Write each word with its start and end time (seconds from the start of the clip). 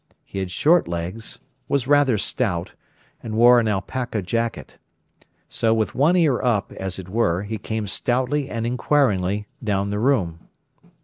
He 0.25 0.39
had 0.39 0.49
short 0.49 0.87
legs, 0.87 1.37
was 1.67 1.85
rather 1.85 2.17
stout, 2.17 2.73
and 3.21 3.35
wore 3.35 3.59
an 3.59 3.67
alpaca 3.67 4.23
jacket. 4.23 4.79
So, 5.47 5.75
with 5.75 5.93
one 5.93 6.15
ear 6.17 6.41
up, 6.41 6.71
as 6.71 6.97
it 6.97 7.07
were, 7.07 7.43
he 7.43 7.59
came 7.59 7.85
stoutly 7.85 8.49
and 8.49 8.65
inquiringly 8.65 9.45
down 9.63 9.91
the 9.91 9.99
room. 9.99 10.47